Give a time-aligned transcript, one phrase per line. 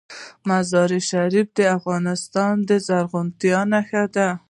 [0.49, 4.29] مزارشریف د افغانستان د زرغونتیا نښه ده.